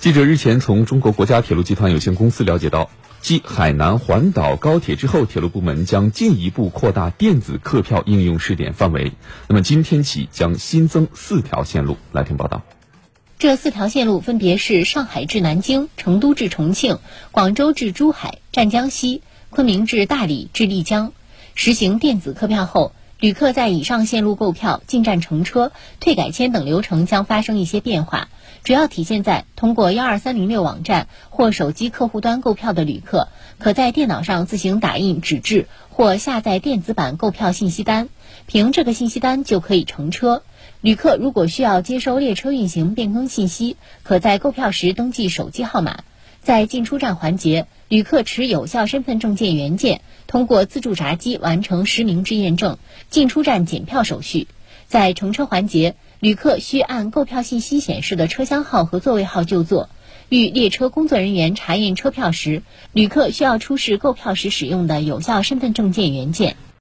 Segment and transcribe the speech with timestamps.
[0.00, 2.88] 记者日前从中国国家铁路集团有限公司了解到，
[3.20, 9.12] 继海南环岛高铁之后，铁路部门将进一步扩大电子客票应用试点范围。
[9.46, 11.98] 那么今天起将新增四条线路。
[12.12, 12.62] 来听报道。
[13.38, 16.98] 这四条线路分别是上海至南京、成都至重庆、
[17.30, 19.20] 广州至珠海、湛江西、
[19.50, 21.12] 昆明至大理至丽江。
[21.54, 22.94] 实行电子客票后。
[23.20, 28.30] 旅客在以上线路购票、进站乘车、退改签等流程将发生一些变化，
[28.64, 38.08] 主要体现在通过幺二三零六网站或手机客户端购票的旅客，可在电脑上自行打印纸质或下载电子版购票信息单，
[38.46, 40.42] 凭这个信息单就可以乘车。
[40.80, 46.04] 旅客如果需要接收列车运行变更信息，可在购票时登记手机号码。
[46.42, 52.78] 在进出站环节，旅客持有效身份证件原件，通过自助闸机完成实名制验证，
[53.10, 54.48] 进出站检票手续。
[54.86, 59.88] 在乘车环节，旅客需按购票信息显示的车厢号和座位号就座。
[60.30, 66.56] 遇列车工作人员查验车票时，旅客需要出示购票时使用的有效身份证件原件。